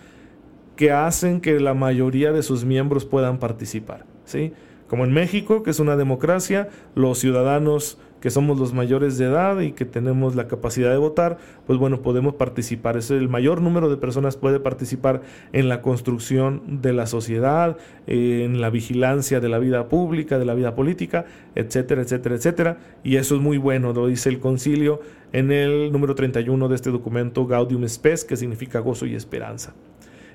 que 0.77 0.93
hacen 0.93 1.41
que 1.41 1.59
la 1.61 1.73
mayoría 1.73 2.31
de 2.33 2.43
sus 2.43 2.65
miembros 2.65 3.07
puedan 3.07 3.39
participar. 3.39 4.05
¿sí? 4.27 4.53
Como 4.87 5.05
en 5.05 5.13
México, 5.13 5.63
que 5.63 5.71
es 5.71 5.81
una 5.81 5.97
democracia, 5.97 6.69
los 6.95 7.19
ciudadanos 7.19 7.99
que 8.21 8.31
somos 8.31 8.59
los 8.59 8.75
mayores 8.75 9.17
de 9.19 9.27
edad 9.27 9.61
y 9.61 9.73
que 9.73 9.85
tenemos 9.85 10.37
la 10.37 10.47
capacidad 10.47 10.91
de 10.91 10.99
votar, 10.99 11.39
pues 11.67 11.79
bueno, 11.79 12.03
podemos 12.03 12.35
participar. 12.35 12.97
Es 12.97 13.11
el 13.11 13.29
mayor 13.29 13.63
número 13.63 13.89
de 13.89 13.97
personas 13.97 14.37
puede 14.37 14.61
participar 14.61 15.23
en 15.53 15.69
la 15.69 15.81
construcción 15.81 16.83
de 16.83 16.93
la 16.93 17.07
sociedad, 17.07 17.79
en 18.07 18.61
la 18.61 18.71
vigilancia 18.71 19.41
de 19.41 19.49
la 19.49 19.59
vida 19.59 19.89
pública, 19.89 20.39
de 20.39 20.45
la 20.45 20.55
vida 20.55 20.75
política, 20.75 21.25
etcétera, 21.55 22.03
etcétera, 22.03 22.35
etcétera. 22.35 22.79
Y 23.03 23.17
eso 23.17 23.37
es 23.37 23.41
muy 23.41 23.57
bueno, 23.57 23.93
lo 23.93 24.07
dice 24.07 24.29
el 24.29 24.39
concilio 24.39 25.01
en 25.33 25.51
el 25.51 25.91
número 25.91 26.15
31 26.15 26.69
de 26.69 26.75
este 26.75 26.91
documento, 26.91 27.47
Gaudium 27.47 27.89
Spes, 27.89 28.25
que 28.25 28.37
significa 28.37 28.81
gozo 28.81 29.07
y 29.07 29.15
esperanza. 29.15 29.75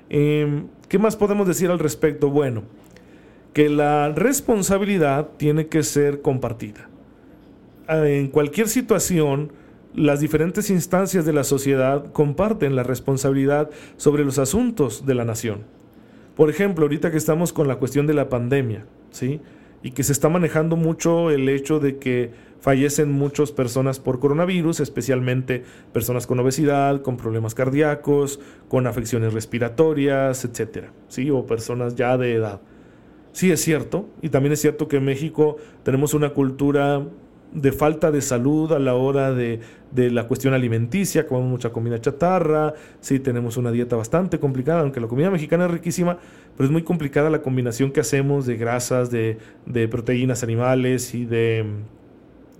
Em, 0.08 0.66
¿Qué 0.88 0.98
más 0.98 1.16
podemos 1.16 1.46
decir 1.46 1.70
al 1.70 1.78
respecto? 1.78 2.30
Bueno, 2.30 2.62
que 3.52 3.68
la 3.68 4.10
responsabilidad 4.10 5.28
tiene 5.36 5.68
que 5.68 5.82
ser 5.82 6.20
compartida 6.20 6.88
en 7.88 8.28
cualquier 8.28 8.68
situación, 8.68 9.52
las 9.94 10.20
diferentes 10.20 10.70
instancias 10.70 11.24
de 11.24 11.32
la 11.32 11.44
sociedad 11.44 12.12
comparten 12.12 12.76
la 12.76 12.82
responsabilidad 12.82 13.70
sobre 13.96 14.24
los 14.24 14.38
asuntos 14.38 15.06
de 15.06 15.14
la 15.14 15.24
nación. 15.24 15.64
Por 16.36 16.50
ejemplo, 16.50 16.84
ahorita 16.84 17.10
que 17.10 17.16
estamos 17.16 17.52
con 17.52 17.66
la 17.66 17.76
cuestión 17.76 18.06
de 18.06 18.14
la 18.14 18.28
pandemia, 18.28 18.84
¿sí? 19.10 19.40
Y 19.82 19.92
que 19.92 20.02
se 20.02 20.12
está 20.12 20.28
manejando 20.28 20.76
mucho 20.76 21.30
el 21.30 21.48
hecho 21.48 21.80
de 21.80 21.96
que 21.96 22.30
fallecen 22.60 23.10
muchas 23.10 23.52
personas 23.52 24.00
por 24.00 24.18
coronavirus, 24.18 24.80
especialmente 24.80 25.62
personas 25.92 26.26
con 26.26 26.38
obesidad, 26.40 27.00
con 27.00 27.16
problemas 27.16 27.54
cardíacos, 27.54 28.40
con 28.68 28.86
afecciones 28.86 29.32
respiratorias, 29.32 30.44
etcétera, 30.44 30.92
¿sí? 31.08 31.30
O 31.30 31.46
personas 31.46 31.94
ya 31.94 32.18
de 32.18 32.34
edad. 32.34 32.60
Sí 33.32 33.50
es 33.50 33.60
cierto, 33.60 34.08
y 34.20 34.30
también 34.30 34.52
es 34.52 34.60
cierto 34.60 34.88
que 34.88 34.96
en 34.96 35.04
México 35.04 35.56
tenemos 35.84 36.12
una 36.12 36.30
cultura 36.30 37.06
de 37.52 37.72
falta 37.72 38.10
de 38.10 38.20
salud 38.20 38.72
a 38.72 38.78
la 38.78 38.94
hora 38.94 39.32
de, 39.32 39.60
la 39.94 40.26
cuestión 40.26 40.52
alimenticia, 40.52 41.26
comemos 41.26 41.50
mucha 41.50 41.70
comida 41.70 42.00
chatarra, 42.00 42.74
sí 43.00 43.18
tenemos 43.18 43.56
una 43.56 43.70
dieta 43.70 43.96
bastante 43.96 44.38
complicada, 44.38 44.80
aunque 44.80 45.00
la 45.00 45.06
comida 45.06 45.30
mexicana 45.30 45.64
es 45.64 45.70
riquísima, 45.70 46.18
pero 46.56 46.66
es 46.66 46.70
muy 46.70 46.82
complicada 46.82 47.30
la 47.30 47.40
combinación 47.40 47.92
que 47.92 48.00
hacemos 48.00 48.46
de 48.46 48.56
grasas, 48.56 49.10
de, 49.10 49.38
proteínas 49.90 50.42
animales 50.42 51.14
y 51.14 51.24
de, 51.24 51.64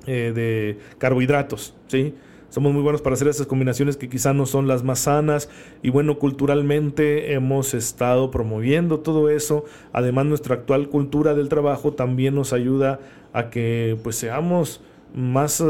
eh, 0.06 0.32
de 0.34 0.78
carbohidratos, 0.98 1.74
¿sí? 1.88 2.14
Somos 2.48 2.72
muy 2.72 2.82
buenos 2.82 3.02
para 3.02 3.14
hacer 3.14 3.28
esas 3.28 3.46
combinaciones 3.46 3.96
que 3.96 4.08
quizá 4.08 4.32
no 4.32 4.46
son 4.46 4.68
las 4.68 4.82
más 4.82 5.00
sanas 5.00 5.48
y 5.82 5.90
bueno, 5.90 6.18
culturalmente 6.18 7.34
hemos 7.34 7.74
estado 7.74 8.30
promoviendo 8.30 9.00
todo 9.00 9.30
eso. 9.30 9.64
Además, 9.92 10.26
nuestra 10.26 10.54
actual 10.54 10.88
cultura 10.88 11.34
del 11.34 11.48
trabajo 11.48 11.92
también 11.92 12.34
nos 12.34 12.52
ayuda 12.52 13.00
a 13.32 13.50
que 13.50 13.98
pues 14.02 14.16
seamos 14.16 14.80
más 15.14 15.62
eh, 15.62 15.64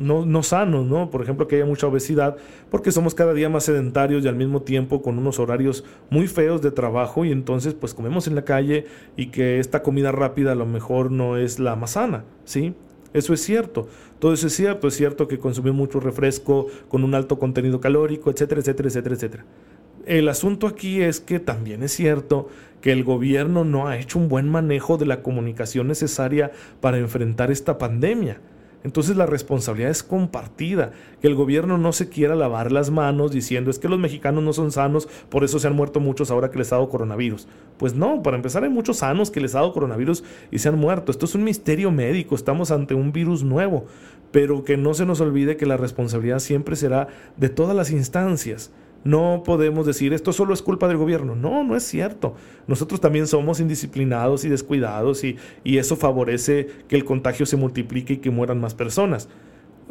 no, 0.00 0.42
sanos, 0.42 0.86
¿no? 0.86 1.10
Por 1.10 1.22
ejemplo, 1.22 1.48
que 1.48 1.56
haya 1.56 1.64
mucha 1.64 1.86
obesidad, 1.86 2.36
porque 2.70 2.92
somos 2.92 3.14
cada 3.14 3.32
día 3.32 3.48
más 3.48 3.64
sedentarios 3.64 4.24
y 4.24 4.28
al 4.28 4.36
mismo 4.36 4.62
tiempo 4.62 5.02
con 5.02 5.18
unos 5.18 5.38
horarios 5.38 5.84
muy 6.10 6.28
feos 6.28 6.60
de 6.62 6.70
trabajo 6.70 7.24
y 7.24 7.32
entonces 7.32 7.74
pues 7.74 7.94
comemos 7.94 8.26
en 8.26 8.34
la 8.34 8.44
calle 8.44 8.86
y 9.16 9.28
que 9.28 9.58
esta 9.58 9.82
comida 9.82 10.12
rápida 10.12 10.52
a 10.52 10.54
lo 10.54 10.66
mejor 10.66 11.10
no 11.10 11.38
es 11.38 11.58
la 11.58 11.74
más 11.74 11.92
sana, 11.92 12.24
¿sí? 12.44 12.74
Eso 13.12 13.34
es 13.34 13.42
cierto, 13.42 13.88
todo 14.18 14.32
eso 14.32 14.46
es 14.46 14.54
cierto, 14.54 14.88
es 14.88 14.94
cierto 14.94 15.28
que 15.28 15.38
consumimos 15.38 15.76
mucho 15.76 16.00
refresco 16.00 16.66
con 16.88 17.04
un 17.04 17.14
alto 17.14 17.38
contenido 17.38 17.80
calórico, 17.80 18.30
etcétera, 18.30 18.60
etcétera, 18.60 18.88
etcétera, 18.88 19.14
etcétera. 19.14 19.44
El 20.06 20.28
asunto 20.28 20.66
aquí 20.66 21.00
es 21.00 21.20
que 21.20 21.38
también 21.38 21.82
es 21.82 21.92
cierto 21.92 22.48
que 22.80 22.90
el 22.90 23.04
gobierno 23.04 23.64
no 23.64 23.86
ha 23.86 23.98
hecho 23.98 24.18
un 24.18 24.28
buen 24.28 24.48
manejo 24.48 24.98
de 24.98 25.06
la 25.06 25.22
comunicación 25.22 25.86
necesaria 25.86 26.50
para 26.80 26.98
enfrentar 26.98 27.50
esta 27.50 27.78
pandemia. 27.78 28.40
Entonces 28.84 29.16
la 29.16 29.26
responsabilidad 29.26 29.90
es 29.90 30.02
compartida, 30.02 30.92
que 31.20 31.28
el 31.28 31.34
gobierno 31.34 31.78
no 31.78 31.92
se 31.92 32.08
quiera 32.08 32.34
lavar 32.34 32.72
las 32.72 32.90
manos 32.90 33.30
diciendo 33.32 33.70
es 33.70 33.78
que 33.78 33.88
los 33.88 33.98
mexicanos 33.98 34.42
no 34.42 34.52
son 34.52 34.72
sanos, 34.72 35.08
por 35.28 35.44
eso 35.44 35.58
se 35.58 35.68
han 35.68 35.76
muerto 35.76 36.00
muchos 36.00 36.30
ahora 36.30 36.50
que 36.50 36.58
les 36.58 36.72
ha 36.72 36.76
dado 36.76 36.88
coronavirus. 36.88 37.46
Pues 37.78 37.94
no, 37.94 38.22
para 38.22 38.36
empezar 38.36 38.64
hay 38.64 38.70
muchos 38.70 38.98
sanos 38.98 39.30
que 39.30 39.40
les 39.40 39.54
ha 39.54 39.60
dado 39.60 39.72
coronavirus 39.72 40.24
y 40.50 40.58
se 40.58 40.68
han 40.68 40.78
muerto. 40.78 41.12
Esto 41.12 41.26
es 41.26 41.34
un 41.34 41.44
misterio 41.44 41.90
médico, 41.90 42.34
estamos 42.34 42.70
ante 42.70 42.94
un 42.94 43.12
virus 43.12 43.44
nuevo, 43.44 43.86
pero 44.30 44.64
que 44.64 44.76
no 44.76 44.94
se 44.94 45.06
nos 45.06 45.20
olvide 45.20 45.56
que 45.56 45.66
la 45.66 45.76
responsabilidad 45.76 46.40
siempre 46.40 46.76
será 46.76 47.08
de 47.36 47.48
todas 47.48 47.76
las 47.76 47.90
instancias. 47.90 48.72
No 49.04 49.42
podemos 49.44 49.86
decir 49.86 50.12
esto 50.12 50.32
solo 50.32 50.54
es 50.54 50.62
culpa 50.62 50.88
del 50.88 50.96
gobierno. 50.96 51.34
No, 51.34 51.64
no 51.64 51.76
es 51.76 51.82
cierto. 51.82 52.34
Nosotros 52.66 53.00
también 53.00 53.26
somos 53.26 53.60
indisciplinados 53.60 54.44
y 54.44 54.48
descuidados 54.48 55.24
y, 55.24 55.36
y, 55.64 55.78
eso 55.78 55.96
favorece 55.96 56.68
que 56.88 56.96
el 56.96 57.04
contagio 57.04 57.46
se 57.46 57.56
multiplique 57.56 58.14
y 58.14 58.18
que 58.18 58.30
mueran 58.30 58.60
más 58.60 58.74
personas. 58.74 59.28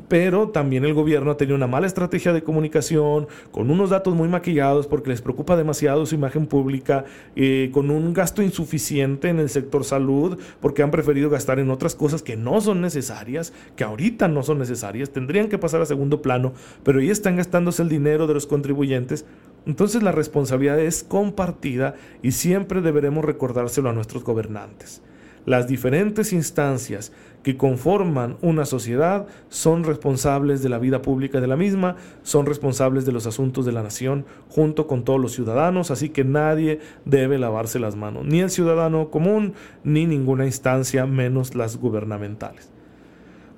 Pero 0.08 0.50
también 0.50 0.84
el 0.84 0.94
gobierno 0.94 1.32
ha 1.32 1.38
tenido 1.38 1.56
una 1.56 1.68
mala 1.68 1.88
estrategia 1.88 2.34
de 2.34 2.44
comunicación, 2.44 3.28
con 3.52 3.72
unos 3.72 3.92
datos 3.92 4.14
muy 4.14 4.28
maquillados 4.28 4.88
porque 4.88 5.10
les 5.10 5.22
preocupa 5.22 5.56
demasiado 5.56 6.06
su 6.06 6.16
imagen 6.16 6.48
pública, 6.48 7.06
eh, 7.36 7.70
con 7.74 7.90
un 7.90 8.14
gasto 8.14 8.42
insuficiente 8.42 9.30
en 9.30 9.40
el 9.40 9.50
sector 9.50 9.86
salud 9.86 10.38
porque 10.60 10.84
han 10.84 10.92
preferido 10.92 11.30
gastar 11.30 11.60
en 11.60 11.72
otras 11.72 11.96
cosas 11.96 12.24
que 12.24 12.36
no 12.36 12.60
son 12.62 12.82
necesarias, 12.82 13.54
que 13.76 13.84
ahorita 13.84 14.28
no 14.28 14.44
son 14.44 14.60
necesarias, 14.60 15.12
tendrían 15.12 15.48
que 15.48 15.58
pasar 15.58 15.82
a 15.82 15.86
segundo 15.86 16.22
plano, 16.22 16.54
pero 16.84 17.00
ahí 17.00 17.10
están 17.10 17.38
gastándose 17.38 17.82
el 17.82 17.90
dinero 17.90 18.28
de 18.28 18.34
los 18.34 18.48
contribuyentes. 18.48 19.26
Entonces 19.66 20.04
la 20.04 20.12
responsabilidad 20.12 20.80
es 20.80 21.04
compartida 21.04 21.96
y 22.22 22.32
siempre 22.32 22.82
deberemos 22.82 23.24
recordárselo 23.24 23.90
a 23.90 23.94
nuestros 23.94 24.24
gobernantes. 24.24 25.02
Las 25.46 25.68
diferentes 25.68 26.34
instancias 26.34 27.12
que 27.44 27.58
conforman 27.58 28.38
una 28.42 28.66
sociedad 28.66 29.26
son 29.50 29.84
responsables 29.84 30.62
de 30.62 30.70
la 30.70 30.78
vida 30.78 31.02
pública 31.02 31.42
de 31.42 31.48
la 31.48 31.58
misma, 31.58 31.96
son 32.22 32.46
responsables 32.46 33.06
de 33.06 33.12
los 33.12 33.26
asuntos 33.26 33.66
de 33.66 33.72
la 33.72 33.82
nación 33.82 34.26
junto 34.50 34.86
con 34.86 35.04
todos 35.04 35.20
los 35.20 35.32
ciudadanos, 35.32 35.90
así 35.90 36.10
que 36.10 36.24
nadie 36.24 36.80
debe 37.06 37.40
lavarse 37.40 37.80
las 37.80 37.96
manos, 37.96 38.26
ni 38.26 38.42
el 38.42 38.52
ciudadano 38.52 39.10
común, 39.10 39.54
ni 39.84 40.06
ninguna 40.06 40.46
instancia, 40.46 41.08
menos 41.08 41.56
las 41.56 41.78
gubernamentales. 41.78 42.70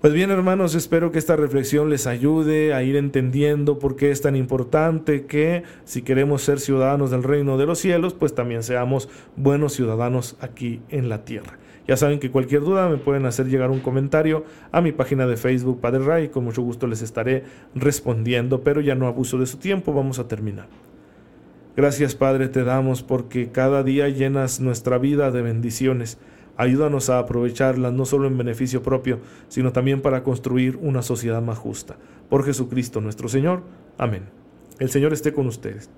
Pues 0.04 0.12
bien, 0.12 0.32
hermanos, 0.32 0.76
espero 0.76 1.14
que 1.14 1.20
esta 1.20 1.38
reflexión 1.38 1.90
les 1.90 2.08
ayude 2.08 2.74
a 2.74 2.84
ir 2.84 2.98
entendiendo 2.98 3.80
por 3.80 3.96
qué 3.96 4.12
es 4.12 4.22
tan 4.22 4.36
importante 4.36 5.26
que 5.26 5.64
si 5.86 6.02
queremos 6.02 6.42
ser 6.42 6.60
ciudadanos 6.60 7.10
del 7.10 7.24
reino 7.24 7.58
de 7.58 7.66
los 7.66 7.80
cielos, 7.80 8.14
pues 8.14 8.36
también 8.36 8.64
seamos 8.64 9.08
buenos 9.38 9.72
ciudadanos 9.72 10.36
aquí 10.42 10.82
en 10.90 11.08
la 11.08 11.24
tierra. 11.24 11.58
Ya 11.88 11.98
saben 11.98 12.20
que 12.20 12.32
cualquier 12.32 12.62
duda 12.62 12.88
me 12.88 12.98
pueden 12.98 13.26
hacer 13.26 13.48
llegar 13.48 13.70
un 13.70 13.80
comentario 13.80 14.46
a 14.72 14.82
mi 14.82 14.92
página 14.92 15.28
de 15.28 15.36
Facebook 15.36 15.82
Padre 15.82 16.00
Ray, 16.00 16.30
con 16.30 16.46
mucho 16.46 16.62
gusto 16.62 16.88
les 16.88 17.02
estaré 17.02 17.44
respondiendo, 17.76 18.62
pero 18.62 18.80
ya 18.80 18.96
no 18.96 19.08
abuso 19.08 19.38
de 19.38 19.46
su 19.46 19.58
tiempo, 19.58 19.94
vamos 19.94 20.20
a 20.20 20.28
terminar. 20.28 20.68
Gracias 21.76 22.16
Padre 22.16 22.48
te 22.48 22.64
damos 22.64 23.04
porque 23.04 23.52
cada 23.52 23.84
día 23.84 24.08
llenas 24.08 24.60
nuestra 24.60 24.98
vida 24.98 25.32
de 25.32 25.42
bendiciones. 25.42 26.20
Ayúdanos 26.56 27.10
a 27.10 27.18
aprovecharlas 27.18 27.94
no 27.94 28.06
solo 28.06 28.28
en 28.28 28.38
beneficio 28.38 28.84
propio, 28.84 29.20
sino 29.48 29.72
también 29.72 30.02
para 30.02 30.24
construir 30.24 30.78
una 30.82 31.02
sociedad 31.02 31.42
más 31.42 31.58
justa. 31.58 31.98
Por 32.30 32.46
Jesucristo 32.46 33.02
nuestro 33.02 33.28
Señor. 33.28 33.64
Amén. 33.98 34.26
El 34.80 34.90
Señor 34.90 35.14
esté 35.14 35.34
con 35.34 35.48
ustedes. 35.48 35.90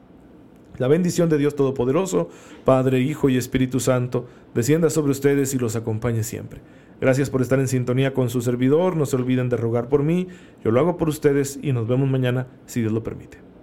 La 0.77 0.88
bendición 0.88 1.29
de 1.29 1.38
Dios 1.38 1.55
Todopoderoso, 1.55 2.29
Padre, 2.65 3.00
Hijo 3.00 3.29
y 3.29 3.38
Espíritu 3.38 3.79
Santo, 3.79 4.25
descienda 4.53 4.89
sobre 4.89 5.12
ustedes 5.12 5.53
y 5.53 5.58
los 5.58 5.75
acompañe 5.75 6.24
siempre. 6.24 6.60
Gracias 7.00 7.29
por 7.29 7.41
estar 7.41 7.60
en 7.60 7.67
sintonía 7.67 8.13
con 8.13 8.29
su 8.29 8.41
servidor. 8.41 8.96
No 8.96 9.05
se 9.05 9.15
olviden 9.15 9.50
de 9.50 9.58
rogar 9.58 9.89
por 9.89 10.03
mí. 10.03 10.27
Yo 10.63 10.72
lo 10.72 10.79
hago 10.79 10.98
por 10.98 11.10
ustedes 11.10 11.60
y 11.62 11.74
nos 11.74 11.88
vemos 11.88 12.10
mañana 12.10 12.48
si 12.65 12.82
Dios 12.82 12.94
lo 12.94 13.03
permite. 13.03 13.54